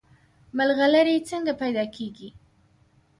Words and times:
ملغلرې 0.57 1.15
څنګه 1.29 1.53
پیدا 1.61 1.83
کیږي؟ 1.95 2.29